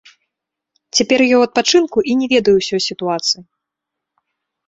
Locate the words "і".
2.13-2.17